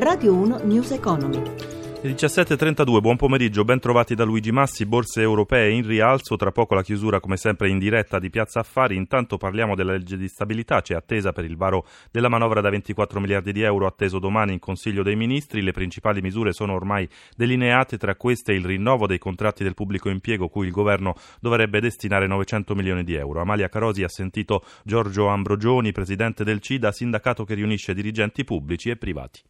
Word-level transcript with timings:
Radio 0.00 0.32
1 0.32 0.60
News 0.62 0.92
Economy. 0.92 1.42
17.32, 2.02 3.00
buon 3.00 3.16
pomeriggio, 3.16 3.64
ben 3.64 3.80
trovati 3.80 4.14
da 4.14 4.22
Luigi 4.22 4.52
Massi, 4.52 4.86
borse 4.86 5.22
europee 5.22 5.70
in 5.72 5.84
rialzo, 5.84 6.36
tra 6.36 6.52
poco 6.52 6.76
la 6.76 6.84
chiusura 6.84 7.18
come 7.18 7.36
sempre 7.36 7.68
in 7.68 7.80
diretta 7.80 8.20
di 8.20 8.30
Piazza 8.30 8.60
Affari, 8.60 8.94
intanto 8.94 9.38
parliamo 9.38 9.74
della 9.74 9.90
legge 9.90 10.16
di 10.16 10.28
stabilità, 10.28 10.82
c'è 10.82 10.94
attesa 10.94 11.32
per 11.32 11.46
il 11.46 11.56
varo 11.56 11.84
della 12.12 12.28
manovra 12.28 12.60
da 12.60 12.70
24 12.70 13.18
miliardi 13.18 13.50
di 13.50 13.62
euro 13.62 13.88
atteso 13.88 14.20
domani 14.20 14.52
in 14.52 14.60
Consiglio 14.60 15.02
dei 15.02 15.16
Ministri, 15.16 15.62
le 15.62 15.72
principali 15.72 16.20
misure 16.20 16.52
sono 16.52 16.74
ormai 16.74 17.08
delineate, 17.34 17.98
tra 17.98 18.14
queste 18.14 18.52
il 18.52 18.64
rinnovo 18.64 19.08
dei 19.08 19.18
contratti 19.18 19.64
del 19.64 19.74
pubblico 19.74 20.08
impiego 20.10 20.46
cui 20.46 20.66
il 20.66 20.72
governo 20.72 21.16
dovrebbe 21.40 21.80
destinare 21.80 22.28
900 22.28 22.76
milioni 22.76 23.02
di 23.02 23.14
euro. 23.14 23.40
Amalia 23.40 23.68
Carosi 23.68 24.04
ha 24.04 24.08
sentito 24.08 24.64
Giorgio 24.84 25.26
Ambrogioni, 25.26 25.90
presidente 25.90 26.44
del 26.44 26.60
CIDA, 26.60 26.92
sindacato 26.92 27.42
che 27.42 27.54
riunisce 27.54 27.94
dirigenti 27.94 28.44
pubblici 28.44 28.90
e 28.90 28.96
privati 28.96 29.42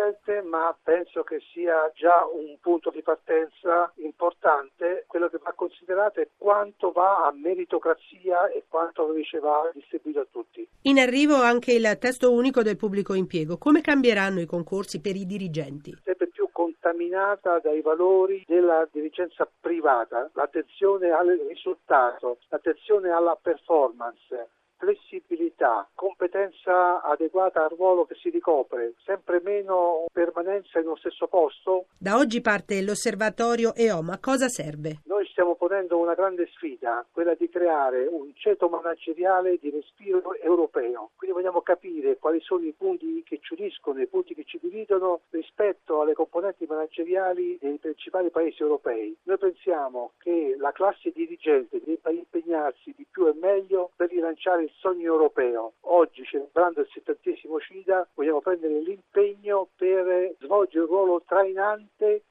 sufficiente, 0.00 0.42
ma 0.42 0.76
penso 0.82 1.22
che 1.22 1.40
sia 1.52 1.90
già 1.94 2.24
un 2.32 2.56
punto 2.60 2.90
di 2.90 3.02
partenza 3.02 3.92
importante. 3.96 5.04
Quello 5.06 5.28
che 5.28 5.38
va 5.42 5.52
considerato 5.52 6.20
è 6.20 6.28
quanto 6.36 6.92
va 6.92 7.26
a 7.26 7.32
meritocrazia 7.32 8.48
e 8.48 8.64
quanto 8.68 9.06
invece 9.08 9.38
va 9.38 9.70
distribuito 9.74 10.20
a 10.20 10.26
tutti. 10.30 10.66
In 10.82 10.98
arrivo 10.98 11.34
anche 11.34 11.72
il 11.72 11.96
testo 11.98 12.32
unico 12.32 12.62
del 12.62 12.76
pubblico 12.76 13.14
impiego. 13.14 13.58
Come 13.58 13.80
cambieranno 13.80 14.40
i 14.40 14.46
concorsi 14.46 15.00
per 15.00 15.16
i 15.16 15.26
dirigenti? 15.26 15.96
Sempre 16.02 16.28
più 16.28 16.48
contaminata 16.50 17.58
dai 17.58 17.82
valori 17.82 18.42
della 18.46 18.88
dirigenza 18.90 19.48
privata, 19.60 20.30
l'attenzione 20.34 21.10
al 21.10 21.28
risultato, 21.48 22.38
l'attenzione 22.48 23.10
alla 23.10 23.36
performance 23.40 24.48
flessibilità, 24.80 25.86
competenza 25.94 27.02
adeguata 27.02 27.62
al 27.62 27.76
ruolo 27.76 28.06
che 28.06 28.14
si 28.14 28.30
ricopre, 28.30 28.94
sempre 29.04 29.40
meno 29.44 30.06
permanenza 30.10 30.78
in 30.80 30.86
uno 30.86 30.96
stesso 30.96 31.28
posto. 31.28 31.84
Da 31.98 32.16
oggi 32.16 32.40
parte 32.40 32.82
l'osservatorio 32.82 33.74
EOMA. 33.74 34.18
Cosa 34.18 34.48
serve? 34.48 35.00
Noi 35.20 35.28
stiamo 35.28 35.54
ponendo 35.54 35.98
una 35.98 36.14
grande 36.14 36.46
sfida, 36.46 37.04
quella 37.12 37.34
di 37.34 37.46
creare 37.50 38.06
un 38.06 38.32
ceto 38.34 38.70
manageriale 38.70 39.58
di 39.58 39.68
respiro 39.68 40.34
europeo. 40.36 41.10
Quindi 41.14 41.36
vogliamo 41.36 41.60
capire 41.60 42.16
quali 42.16 42.40
sono 42.40 42.64
i 42.64 42.72
punti 42.72 43.22
che 43.22 43.38
ci 43.42 43.52
uniscono, 43.52 44.00
i 44.00 44.06
punti 44.06 44.34
che 44.34 44.44
ci 44.44 44.58
dividono 44.58 45.20
rispetto 45.28 46.00
alle 46.00 46.14
componenti 46.14 46.64
manageriali 46.66 47.58
dei 47.60 47.76
principali 47.76 48.30
paesi 48.30 48.62
europei. 48.62 49.14
Noi 49.24 49.36
pensiamo 49.36 50.12
che 50.16 50.56
la 50.58 50.72
classe 50.72 51.10
dirigente 51.10 51.82
debba 51.84 52.08
impegnarsi 52.08 52.94
di 52.96 53.04
più 53.04 53.26
e 53.26 53.34
meglio 53.34 53.90
per 53.96 54.08
rilanciare 54.08 54.62
il 54.62 54.72
sogno 54.78 55.12
europeo. 55.12 55.74
Oggi, 55.80 56.24
celebrando 56.24 56.80
il 56.80 56.88
settantesimo 56.90 57.60
CIDA, 57.60 58.08
vogliamo 58.14 58.40
prendere 58.40 58.80
l'impegno 58.80 59.68
per 59.76 60.34
svolgere 60.38 60.84
un 60.84 60.90
ruolo 60.90 61.22
trainante 61.26 62.22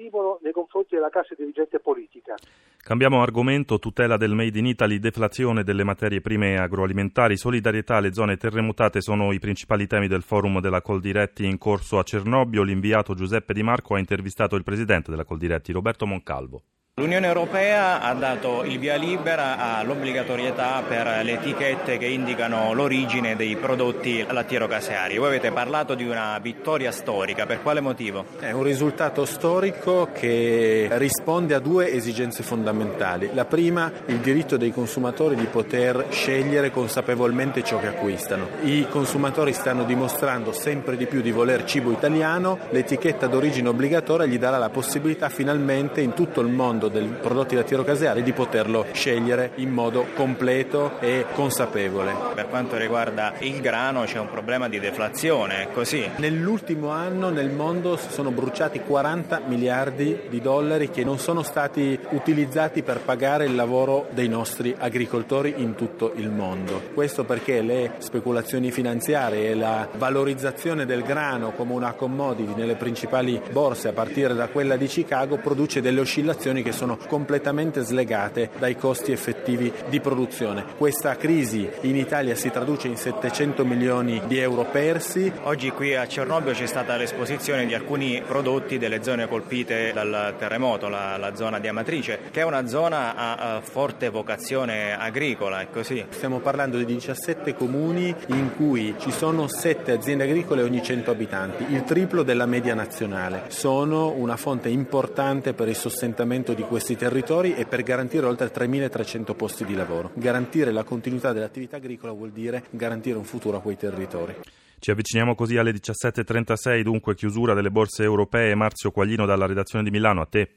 stimolo 0.00 0.40
nei 0.42 0.52
confronti 0.52 0.94
della 0.94 1.10
classe 1.10 1.34
dirigente 1.36 1.78
politica. 1.78 2.34
Cambiamo 2.78 3.20
argomento, 3.20 3.78
tutela 3.78 4.16
del 4.16 4.34
Made 4.34 4.58
in 4.58 4.64
Italy, 4.64 4.98
deflazione 4.98 5.62
delle 5.62 5.84
materie 5.84 6.22
prime 6.22 6.58
agroalimentari, 6.58 7.36
solidarietà 7.36 7.96
alle 7.96 8.14
zone 8.14 8.38
terremotate 8.38 9.02
sono 9.02 9.32
i 9.32 9.38
principali 9.38 9.86
temi 9.86 10.08
del 10.08 10.22
forum 10.22 10.60
della 10.60 10.80
Coldiretti 10.80 11.44
in 11.44 11.58
corso 11.58 11.98
a 11.98 12.02
Cernobbio. 12.02 12.62
L'inviato 12.62 13.14
Giuseppe 13.14 13.52
Di 13.52 13.62
Marco 13.62 13.94
ha 13.94 13.98
intervistato 13.98 14.56
il 14.56 14.64
presidente 14.64 15.10
della 15.10 15.24
Coldiretti, 15.24 15.72
Roberto 15.72 16.06
Moncalvo. 16.06 16.62
L'Unione 17.00 17.28
Europea 17.28 18.02
ha 18.02 18.12
dato 18.12 18.62
il 18.62 18.78
via 18.78 18.96
libera 18.96 19.56
all'obbligatorietà 19.78 20.82
per 20.86 21.22
le 21.24 21.32
etichette 21.32 21.96
che 21.96 22.04
indicano 22.04 22.74
l'origine 22.74 23.36
dei 23.36 23.56
prodotti 23.56 24.22
lattiero-caseari. 24.28 25.16
Voi 25.16 25.28
avete 25.28 25.50
parlato 25.50 25.94
di 25.94 26.04
una 26.04 26.38
vittoria 26.42 26.92
storica, 26.92 27.46
per 27.46 27.62
quale 27.62 27.80
motivo? 27.80 28.26
È 28.38 28.50
un 28.50 28.64
risultato 28.64 29.24
storico 29.24 30.10
che 30.12 30.88
risponde 30.90 31.54
a 31.54 31.58
due 31.58 31.90
esigenze 31.90 32.42
fondamentali. 32.42 33.30
La 33.32 33.46
prima, 33.46 33.90
il 34.04 34.18
diritto 34.18 34.58
dei 34.58 34.70
consumatori 34.70 35.36
di 35.36 35.46
poter 35.46 36.08
scegliere 36.10 36.70
consapevolmente 36.70 37.64
ciò 37.64 37.80
che 37.80 37.86
acquistano. 37.86 38.46
I 38.64 38.86
consumatori 38.90 39.54
stanno 39.54 39.84
dimostrando 39.84 40.52
sempre 40.52 40.98
di 40.98 41.06
più 41.06 41.22
di 41.22 41.30
voler 41.30 41.64
cibo 41.64 41.92
italiano, 41.92 42.58
l'etichetta 42.68 43.26
d'origine 43.26 43.70
obbligatoria 43.70 44.26
gli 44.26 44.38
darà 44.38 44.58
la 44.58 44.68
possibilità 44.68 45.30
finalmente 45.30 46.02
in 46.02 46.12
tutto 46.12 46.42
il 46.42 46.48
mondo 46.48 46.88
dei 46.90 47.06
prodotti 47.20 47.54
lattiero-caseari 47.54 48.22
di 48.22 48.32
poterlo 48.32 48.86
scegliere 48.92 49.52
in 49.56 49.70
modo 49.70 50.06
completo 50.14 50.98
e 51.00 51.26
consapevole. 51.32 52.14
Per 52.34 52.48
quanto 52.48 52.76
riguarda 52.76 53.34
il 53.38 53.60
grano 53.60 54.04
c'è 54.04 54.18
un 54.18 54.30
problema 54.30 54.68
di 54.68 54.78
deflazione, 54.78 55.62
è 55.62 55.68
così? 55.72 56.08
Nell'ultimo 56.16 56.90
anno 56.90 57.30
nel 57.30 57.50
mondo 57.50 57.96
si 57.96 58.10
sono 58.10 58.30
bruciati 58.30 58.80
40 58.80 59.42
miliardi 59.46 60.20
di 60.28 60.40
dollari 60.40 60.90
che 60.90 61.04
non 61.04 61.18
sono 61.18 61.42
stati 61.42 61.98
utilizzati 62.10 62.82
per 62.82 63.00
pagare 63.00 63.44
il 63.44 63.54
lavoro 63.54 64.08
dei 64.10 64.28
nostri 64.28 64.74
agricoltori 64.76 65.54
in 65.58 65.74
tutto 65.74 66.12
il 66.16 66.30
mondo. 66.30 66.82
Questo 66.94 67.24
perché 67.24 67.62
le 67.62 67.92
speculazioni 67.98 68.70
finanziarie 68.70 69.50
e 69.50 69.54
la 69.54 69.88
valorizzazione 69.96 70.86
del 70.86 71.02
grano 71.02 71.52
come 71.52 71.72
una 71.72 71.92
commodity 71.92 72.54
nelle 72.54 72.74
principali 72.74 73.40
borse 73.50 73.88
a 73.88 73.92
partire 73.92 74.34
da 74.34 74.48
quella 74.48 74.76
di 74.76 74.86
Chicago 74.86 75.36
produce 75.36 75.80
delle 75.80 76.00
oscillazioni 76.00 76.62
che 76.62 76.69
sono 76.72 76.96
completamente 76.96 77.82
slegate 77.82 78.50
dai 78.58 78.76
costi 78.76 79.12
effettivi 79.12 79.72
di 79.88 80.00
produzione. 80.00 80.64
Questa 80.76 81.16
crisi 81.16 81.68
in 81.82 81.96
Italia 81.96 82.34
si 82.34 82.50
traduce 82.50 82.88
in 82.88 82.96
700 82.96 83.64
milioni 83.64 84.20
di 84.26 84.38
euro 84.38 84.64
persi. 84.64 85.32
Oggi 85.42 85.70
qui 85.70 85.94
a 85.94 86.06
Cernobbio 86.06 86.52
c'è 86.52 86.66
stata 86.66 86.96
l'esposizione 86.96 87.66
di 87.66 87.74
alcuni 87.74 88.22
prodotti 88.26 88.78
delle 88.78 89.02
zone 89.02 89.28
colpite 89.28 89.92
dal 89.92 90.34
terremoto, 90.38 90.88
la, 90.88 91.16
la 91.16 91.34
zona 91.34 91.58
di 91.58 91.68
Amatrice, 91.68 92.20
che 92.30 92.40
è 92.40 92.44
una 92.44 92.66
zona 92.66 93.14
a, 93.14 93.56
a 93.56 93.60
forte 93.60 94.08
vocazione 94.08 94.96
agricola, 94.98 95.66
così? 95.66 96.04
Stiamo 96.10 96.38
parlando 96.40 96.76
di 96.78 96.84
17 96.84 97.54
comuni 97.54 98.14
in 98.26 98.54
cui 98.56 98.94
ci 98.98 99.10
sono 99.10 99.46
7 99.46 99.92
aziende 99.92 100.24
agricole 100.24 100.62
ogni 100.62 100.82
100 100.82 101.10
abitanti, 101.10 101.64
il 101.72 101.84
triplo 101.84 102.22
della 102.22 102.46
media 102.46 102.74
nazionale. 102.74 103.44
Sono 103.48 104.10
una 104.10 104.36
fonte 104.36 104.68
importante 104.68 105.52
per 105.52 105.68
il 105.68 105.76
sostentamento 105.76 106.52
di 106.60 106.66
questi 106.66 106.94
territori 106.94 107.54
e 107.54 107.64
per 107.64 107.82
garantire 107.82 108.26
oltre 108.26 108.52
3.300 108.52 109.34
posti 109.34 109.64
di 109.64 109.74
lavoro. 109.74 110.10
Garantire 110.14 110.70
la 110.72 110.84
continuità 110.84 111.32
dell'attività 111.32 111.76
agricola 111.76 112.12
vuol 112.12 112.30
dire 112.30 112.64
garantire 112.70 113.16
un 113.16 113.24
futuro 113.24 113.56
a 113.56 113.60
quei 113.60 113.76
territori. 113.76 114.36
Ci 114.78 114.90
avviciniamo 114.90 115.34
così 115.34 115.56
alle 115.56 115.72
17.36, 115.72 116.82
dunque 116.82 117.14
chiusura 117.14 117.54
delle 117.54 117.70
borse 117.70 118.02
europee. 118.02 118.54
Marzio 118.54 118.90
Quaglino 118.90 119.24
dalla 119.24 119.46
redazione 119.46 119.84
di 119.84 119.90
Milano, 119.90 120.20
a 120.20 120.26
te. 120.26 120.50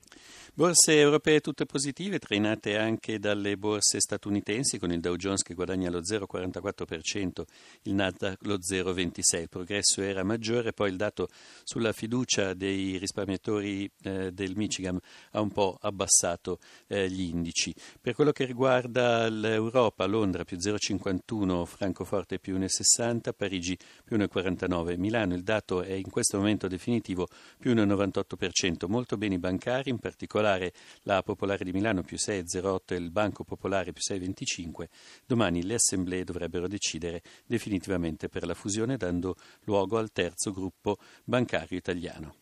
Borse 0.56 1.00
europee 1.00 1.40
tutte 1.40 1.66
positive, 1.66 2.20
trainate 2.20 2.78
anche 2.78 3.18
dalle 3.18 3.58
borse 3.58 4.00
statunitensi, 4.00 4.78
con 4.78 4.92
il 4.92 5.00
Dow 5.00 5.16
Jones 5.16 5.42
che 5.42 5.56
guadagna 5.56 5.90
lo 5.90 6.02
0,44%, 6.02 7.42
il 7.86 7.96
Nasdaq 7.96 8.46
lo 8.46 8.60
0,26%. 8.60 9.42
Il 9.42 9.50
progresso 9.50 10.04
era 10.04 10.24
maggiore, 10.24 10.72
poi 10.72 10.92
il 10.92 10.96
dato 10.96 11.28
sulla 11.64 11.92
fiducia 11.92 12.54
dei 12.54 13.00
risparmiatori 13.00 13.90
eh, 14.04 14.32
del 14.32 14.56
Michigan 14.56 15.00
ha 15.32 15.42
un 15.42 15.50
po' 15.50 15.80
abbassato 15.82 16.60
eh, 16.86 17.10
gli 17.10 17.22
indici. 17.22 17.74
Per 18.00 18.14
quello 18.14 18.32
che 18.32 18.46
riguarda 18.46 19.28
l'Europa, 19.30 20.06
Londra 20.06 20.44
più 20.44 20.58
0,51%, 20.58 21.66
Francoforte 21.66 22.38
più 22.38 22.60
1,60%, 22.60 23.34
Parigi 23.36 23.76
più 24.04 24.18
1,49%, 24.18 25.00
Milano 25.00 25.34
il 25.34 25.42
dato 25.42 25.82
è 25.82 25.94
in 25.94 26.12
questo 26.12 26.38
momento 26.38 26.68
definitivo 26.68 27.28
più 27.58 27.74
1,98%. 27.74 28.88
Molto 28.88 29.18
bene 29.18 29.34
i 29.34 29.40
bancari, 29.40 29.90
in 29.90 29.98
particolare 29.98 30.42
particolare 30.44 30.74
la 31.04 31.24
Popolare 31.24 31.64
di 31.64 31.72
Milano 31.72 32.02
più 32.02 32.18
6,08 32.18 32.78
e 32.88 32.96
il 32.96 33.12
Banco 33.12 33.44
Popolare 33.44 33.94
più 33.94 34.02
6,25, 34.02 34.88
domani 35.26 35.64
le 35.64 35.76
assemblee 35.76 36.24
dovrebbero 36.26 36.68
decidere 36.68 37.22
definitivamente 37.46 38.28
per 38.28 38.46
la 38.46 38.54
fusione 38.54 38.98
dando 38.98 39.36
luogo 39.64 39.98
al 39.98 40.12
terzo 40.12 40.52
gruppo 40.52 40.98
bancario 41.24 41.78
italiano. 41.78 42.36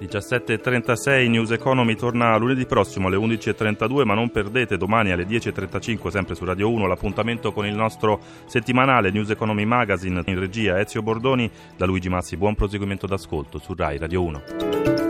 17.36 0.00 1.28
News 1.28 1.50
Economy 1.50 1.94
torna 1.94 2.34
lunedì 2.38 2.64
prossimo 2.64 3.08
alle 3.08 3.18
11.32 3.18 4.04
ma 4.04 4.14
non 4.14 4.30
perdete 4.30 4.78
domani 4.78 5.10
alle 5.10 5.24
10.35 5.24 6.08
sempre 6.08 6.34
su 6.34 6.46
Radio 6.46 6.70
1 6.70 6.86
l'appuntamento 6.86 7.52
con 7.52 7.66
il 7.66 7.74
nostro 7.74 8.18
settimanale 8.46 9.10
News 9.10 9.28
Economy 9.28 9.66
Magazine 9.66 10.22
in 10.24 10.38
regia 10.38 10.80
Ezio 10.80 11.02
Bordoni 11.02 11.50
da 11.76 11.84
Luigi 11.84 12.08
Massi. 12.08 12.38
Buon 12.38 12.54
proseguimento 12.54 13.06
d'ascolto 13.06 13.58
su 13.58 13.74
RAI 13.74 13.98
Radio 13.98 14.22
1 14.22 15.09